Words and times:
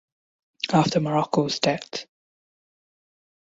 After 0.73 0.99
Marocco's 0.99 1.59
death. 1.59 2.07